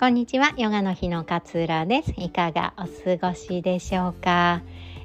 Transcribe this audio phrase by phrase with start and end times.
[0.00, 0.54] こんにちは。
[0.56, 2.14] ヨガの日の勝浦です。
[2.16, 2.84] いかがお
[3.18, 4.62] 過ごしでしょうか？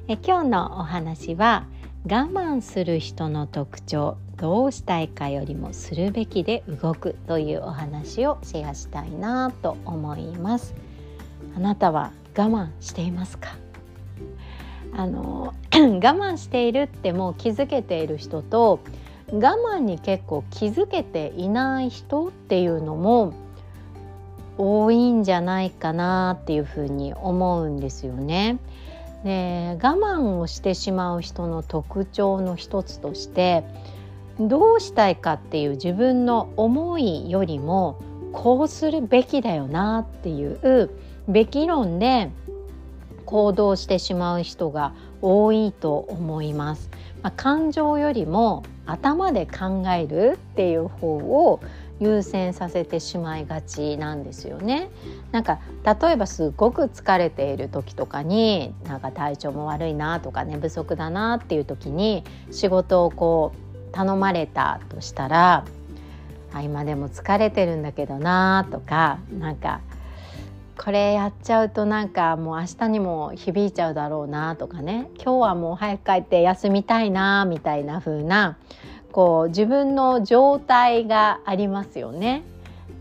[0.08, 1.66] え今日のお話は
[2.06, 10.74] 我慢する人の特徴どうしたいかよりもするべきで動くというお話をシェアしたいなと思います。
[11.58, 13.58] あなたは我慢していますか？
[14.94, 18.80] あの 我慢しているってもう気づけている人と
[19.30, 23.34] 我慢に結構気づけていない人っていうのも
[24.58, 28.60] 多いんじゃないかなっていうふうに思うんですよね。
[29.24, 33.64] で我慢をしてしまう人の特徴の一つとして
[34.40, 37.98] どうしたいかっていう自分の思いよりも
[38.34, 40.92] こうするべきだよなっていう
[41.28, 42.30] べき論で
[43.26, 46.92] 行動してしまう人が多いと思います。
[47.24, 51.60] まあ、感情よりも頭で考えるっていう方を
[52.00, 54.90] 優先させてしまいがちなんですよね。
[55.32, 65.66] なんか例えばすごく疲れている時とかになんか体調も悪いなとか寝不足だなっていう時に仕事をこう頼まれたとしたら
[66.54, 69.82] あ今でも疲れてるんだけどなとかなんか
[70.78, 78.58] これやっちゃうとなんかもう明日にも響いちゃうだろうなとかね今日はもう早く帰って休みたいなみたいな風な
[79.16, 82.44] こう自分の状態がありますよね。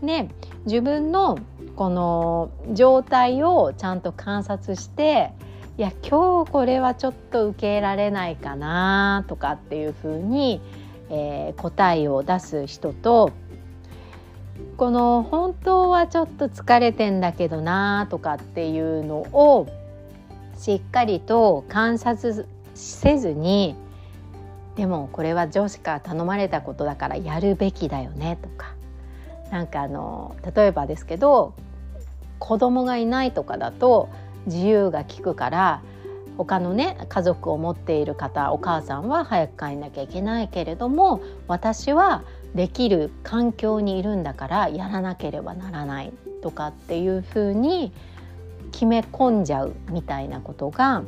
[0.01, 0.29] で
[0.65, 1.37] 自分の
[1.75, 5.33] この状態をちゃんと観察して
[5.77, 10.61] いや今日これはちょっと受け入れられないかなとかっていうふうに、
[11.09, 13.33] えー、答えを出す人と
[14.77, 19.67] この本当はちょっと疲れてんだけどなとかっていうのを
[20.57, 23.75] しっかりと観察せずに
[24.75, 28.73] でもこれは上司から頼まれたことだからやるべきだよねとか。
[29.51, 31.53] なんかあの例えばですけど
[32.39, 34.09] 子供がいないとかだと
[34.47, 35.81] 自由が利くから
[36.37, 47.91] 他のね家族を持っている方お母さんは早く帰んなきゃいけないけれども私はできる環境にいるんだからやらなければならないとかっていうふうに
[48.71, 51.03] 決め込んじゃうみたいなことが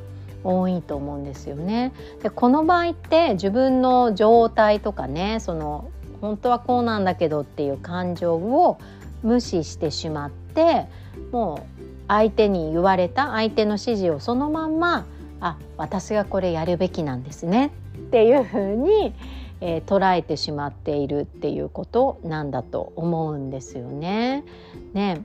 [0.48, 1.92] 多いと思うんですよね。
[2.24, 5.92] でこの場合って自分の状態とかねその
[6.22, 8.80] 本当はこうなんだけどっていう感情を
[9.24, 10.86] 無視してしまって
[11.32, 15.06] もう相手に言われた相手の指示をそのまんま
[15.42, 19.14] あ私がこれやるべきなんですねっていうふうに、
[19.60, 24.46] えー、捉えてしまっているっていうことなんだと思うんですよね。
[24.94, 25.24] ね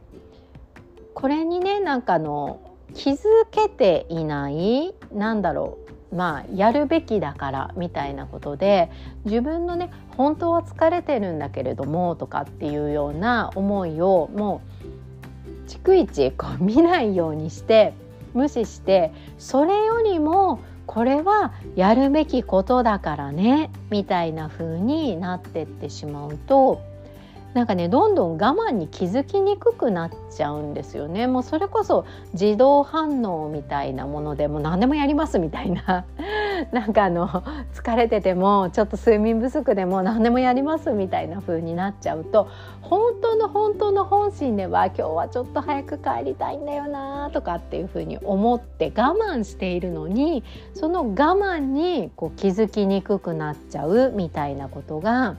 [1.14, 3.18] これにねなんかの気づ
[3.50, 5.78] けていないなんだろ
[6.10, 8.90] うまあやるべきだからみたいなことで
[9.24, 17.94] 自分のね本当は疲れてるんだけれどもとかっていうような思いをもう逐一こう見ないようにして
[18.34, 26.82] 無視してそれよりもこれはやるべきことだからねみたいな風になってってしまうと
[27.54, 31.26] なんかねどんどん我慢に気づきにくくなっちゃうんですよね。
[31.26, 36.04] もうそれこそ自動反応みたいなものでもう何でもやりますみたいな。
[36.72, 42.48] なんかあの疲れててもちょっと睡眠不足でも何でもやりますみたいな風になっちゃうと
[42.80, 55.36] 本当の本当の本心では今日はちょっと早く帰りたいんだよなとかっていう風に思って我慢しているのにその我慢にこう気づきにくくなっちゃうみたいなことが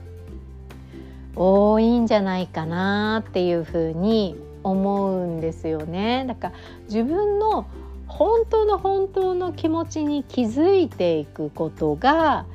[1.36, 6.24] 多いんじゃないかなっていうふうに思うんですよね。
[6.26, 7.66] だから自分の
[8.06, 12.46] 本当の本当の気持ちに気づいていくことが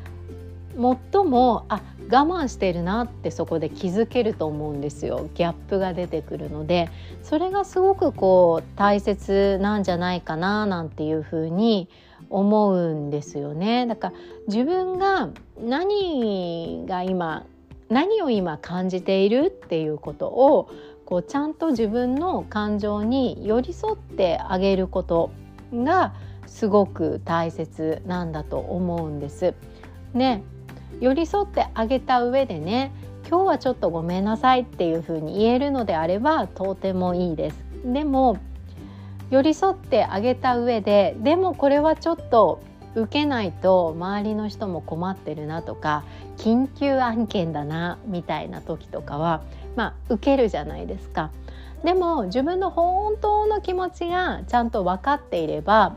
[0.76, 1.82] 最もあ
[2.12, 5.30] 我慢してるなってそこで気づけると思うんですよ。
[5.36, 6.90] ギャップが出てくるので。
[7.22, 11.90] それがすごくこう大切なんじゃないかななんていうふうに
[12.30, 13.86] 思うんですよね。
[13.86, 14.14] だから
[14.48, 15.30] 自分が
[15.62, 17.46] 何が今
[17.90, 20.70] 何を今感じているっていうことを
[21.06, 25.32] こうちゃんと自分の感情に寄り添ってあげること
[25.74, 26.14] が
[26.46, 29.54] すごく大切なんだと思うんです。
[30.14, 30.44] ね
[31.00, 32.92] 寄り添ってあげた上でね
[33.28, 37.64] 今日はちょっとごめんなさいっていうふうに言えるのであればとてもいいです。
[37.86, 38.38] でも
[39.30, 42.62] 寄り添ってあげた上ででもこれはちょっと
[42.96, 46.04] 受けないと周りの人も困ってるなとか
[46.38, 49.42] 緊急案件だなみたいな時とかは
[49.76, 51.32] まあ受けるじゃないですか。
[51.84, 55.96] でも自分の本当の気持ちがちゃんと分かっていれば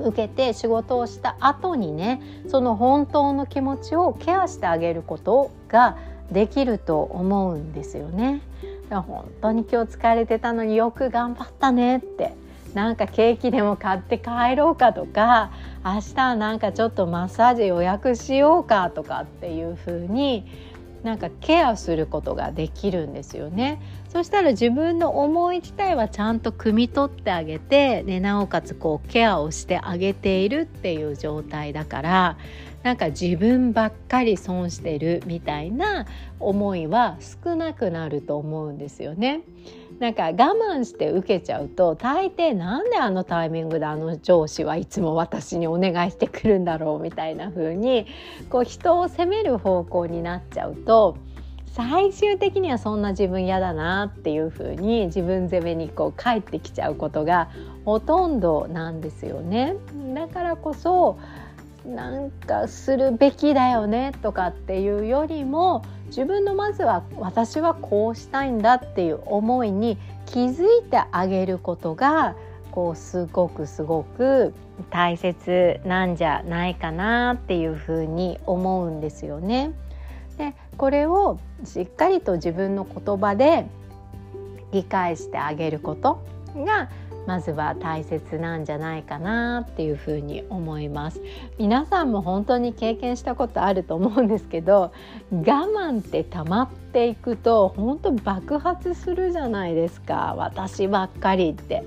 [0.00, 5.98] 受けて仕事をした後にねその本当の気持ちをケアしてあげることが
[6.30, 8.40] できると思うんですよね。
[8.90, 12.32] 本当に今日疲れてたのによく頑張ったねって
[12.74, 15.50] なんかケーキでも買って帰ろうかとか
[15.84, 20.46] 明日なんかちょっとマッサージ予約しようかとかっていう風に
[21.02, 23.82] なんかケアすることができるんですよね。
[24.08, 32.38] そしたら自分の思い自体はちゃんと汲み取ってあげて、ね、なおかつこうケアをしてあげているっていう状態だから
[32.82, 36.06] なんか自分ばっかり損してるみたいな
[36.40, 39.42] 思いは少なくなると思うんですよね。
[40.00, 48.06] なんか我慢して受けちゃうと大抵なんであのタイミングであの上司はいつも私にお願いしてくるんだろうみたいな風に
[48.50, 51.16] こう人を責める方向になっちゃうと
[51.74, 57.50] 最終的にはそんな自分嫌だなっていう風に自分責めにこう帰ってきちゃうことが
[57.84, 59.74] ほとんどなんですよね。
[60.14, 61.18] だからこそ
[61.86, 72.36] なんかするべきだよねとかっていうよりも自分のまずは私はこうしたいんだっていう思いに気づいてあげることが
[72.70, 74.54] こうすごくすごく
[74.90, 79.72] 大切なんじゃないかなっていうふうに思うんですよね。
[80.38, 83.66] でこれをしっかりと自分の言葉で
[84.72, 86.24] 理解してあげること
[86.56, 86.88] が
[87.26, 91.20] まずは大切なんじゃないかなっていうふうに思います。
[91.58, 94.92] 皆さんも本当に経験したことあると思うんですけど
[95.32, 100.34] 我慢って溜まっていくと本当爆発するじゃないですか。
[100.36, 101.84] 私ばっかりって。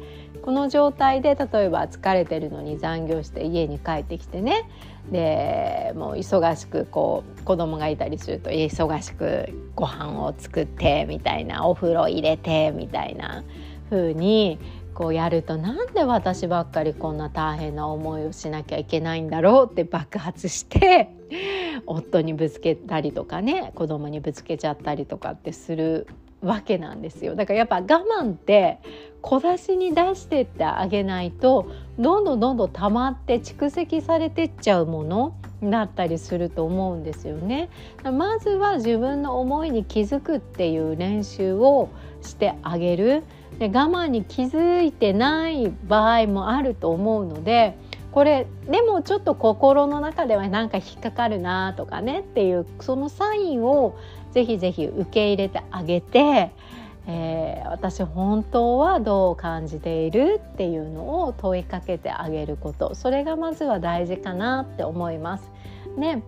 [0.48, 4.70] この状態で例えば疲れてるのに残業して家に帰ってきてね。
[5.12, 13.44] でもう忙しくこう子供がいたりすると忙しくご飯を作ってみたいなお風呂入れてみたいな
[13.90, 14.58] 風に
[14.98, 21.14] こうやるとなんで私ばっかりこんな大変な思いをしなきゃいけないんだろうって爆発して
[21.86, 26.08] 夫にぶつけたりとかね子供にぶつけちゃったりとかってする
[26.42, 28.80] わけなんですよだからやっぱ我慢って
[29.22, 31.68] 小出しに出してってあげないと
[32.00, 37.70] どんどんどんどん溜まって蓄積されてっちゃうものだったりすると思うんですよね。
[38.04, 41.90] まずは自分の思いに気づくっていう練習を
[42.24, 43.24] してあげる
[43.60, 47.78] で我慢に気づいてない場合もあると思うので
[48.12, 53.98] これでもちょっと心の中ではなんか引っかかるなとかねっていうそのサインを
[54.32, 56.52] ぜひぜひ受け入れてあげて、
[57.08, 65.52] えー、私本当はどう感じているっていうのを問いかけてあげることそれがまずは大事かなって思います。
[65.98, 66.24] ね、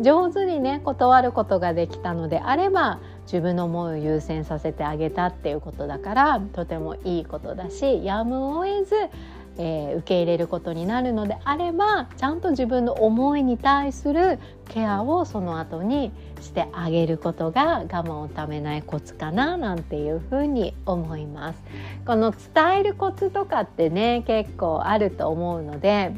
[0.00, 8.94] 上手にね断ることができたのであれば自分の思いを優先させてあげたっていうことだからとてもいいことだしやむを得ず、
[9.56, 14.38] えー、受け入れることになるのであればちゃんと自分の思いに対する
[14.68, 21.62] ケアをその後にしてあげることが我慢をためないコツかななんていうふに思います。
[22.04, 26.12] この伝えるコツとかってね結構あると思うので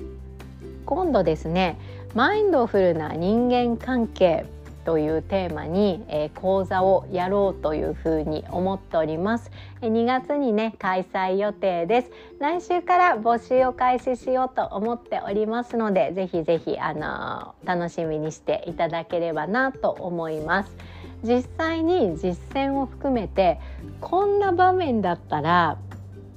[0.84, 1.78] 今度ですね
[2.16, 4.46] マインドフルな人間関係
[4.86, 9.50] というテーマに、えー、講座をやろうというふうに思っております。
[9.82, 12.10] え2月にね開催予定です。
[12.38, 20.74] 来週から募集を開始しようと思っておりますので、ぜひぜひあのー、楽しみにしていただければなと思います。
[21.22, 23.60] 実際に実践を含めて
[24.00, 25.76] こんな場面だったら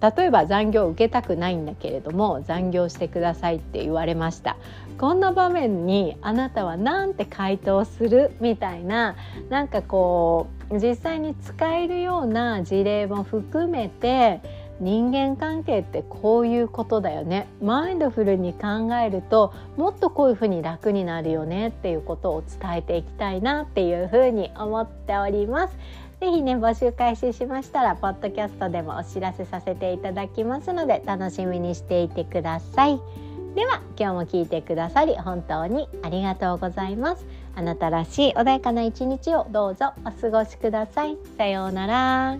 [0.01, 4.57] 例えば残業を受けたくないんだけれども残業してくださいって言われました
[4.99, 9.15] こんな場面にあなたは何て回答するみたいな
[9.49, 14.41] なんかこう実際に使えるような事例も含めて
[14.81, 25.77] 人間関係ってこういうことだよねマインドフルに考えるともっとこういうふうに楽になるよねっていうことを伝えていきたいなっていうふうに思っております。
[26.19, 37.25] ぜひね募集開始しましたらポッドキャストでもお知らせさせていただきますので楽しみにしていてくださいでは今日も聞いてくださり本当にありがとうございます。
[37.55, 41.17] あなたらしい穏やかな一日をどうぞお過ごしください。
[41.37, 42.37] さようなら。